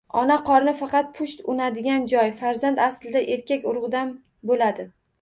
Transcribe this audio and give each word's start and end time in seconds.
Ona 0.19 0.35
qorni 0.45 0.71
faqat 0.79 1.11
pusht 1.19 1.43
unadigan 1.55 2.09
joy, 2.15 2.33
farzand 2.41 2.85
aslida 2.89 3.25
erkak 3.39 3.73
urug‘idan 3.75 4.15
bo‘ladi. 4.53 4.93